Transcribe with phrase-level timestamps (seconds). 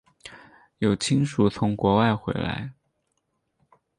[0.79, 2.73] 有亲属从国外回来